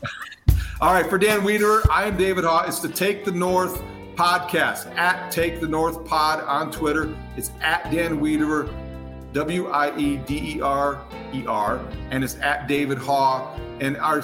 [0.81, 2.67] All right, for Dan Wiederer, I am David Haugh.
[2.67, 3.83] It's to Take the North
[4.15, 7.15] podcast at Take the North Pod on Twitter.
[7.37, 8.73] It's at Dan Wiederer,
[9.33, 13.59] W I E D E R E R, and it's at David Haugh.
[13.81, 14.23] And our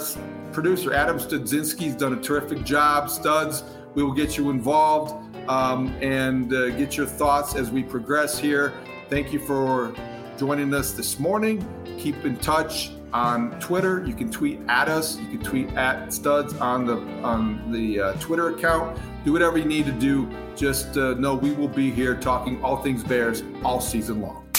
[0.53, 3.11] producer Adam Studzinski's done a terrific job.
[3.11, 3.64] Studs.
[3.95, 5.14] We will get you involved
[5.49, 8.72] um, and uh, get your thoughts as we progress here.
[9.09, 9.93] Thank you for
[10.38, 11.66] joining us this morning.
[11.99, 14.05] Keep in touch on Twitter.
[14.07, 15.19] You can tweet at us.
[15.19, 18.99] You can tweet at Studs on the on the uh, Twitter account.
[19.25, 20.29] Do whatever you need to do.
[20.57, 24.49] Just uh, know we will be here talking all things Bears all season long.